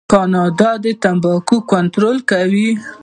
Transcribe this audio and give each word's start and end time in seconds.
کاناډا 0.11 0.71
د 0.83 0.85
تمباکو 1.03 1.57
کنټرول 1.71 2.17
کوي. 2.31 2.69